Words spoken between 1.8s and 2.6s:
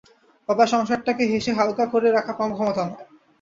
করে রাখা কম